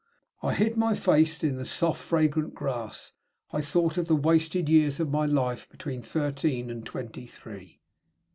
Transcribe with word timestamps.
I 0.41 0.55
hid 0.55 0.77
my 0.77 0.95
face 0.99 1.43
in 1.43 1.57
the 1.57 1.63
soft, 1.63 2.01
fragrant 2.03 2.55
grass. 2.55 3.11
I 3.51 3.61
thought 3.61 3.97
of 3.99 4.07
the 4.07 4.15
wasted 4.15 4.67
years 4.67 4.99
of 4.99 5.11
my 5.11 5.27
life 5.27 5.67
between 5.69 6.01
thirteen 6.01 6.71
and 6.71 6.83
twenty 6.83 7.27
three. 7.27 7.81